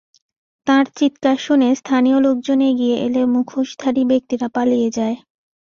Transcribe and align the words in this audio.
তাঁর 0.67 0.85
চিৎকার 0.97 1.37
শুনে 1.37 1.67
স্থানীয় 1.75 2.17
লোকজন 2.19 2.59
এগিয়ে 2.69 2.95
এলে 2.97 3.21
মুখোশধারী 3.33 4.03
ব্যক্তিরা 4.11 4.47
পালিয়ে 4.55 4.89
যান। 4.91 5.13